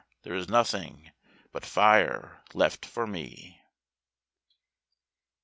there 0.23 0.33
is 0.33 0.49
nothing 0.49 1.11
but 1.51 1.63
fire 1.63 2.41
left 2.55 2.87
for 2.87 3.05
me. 3.05 3.61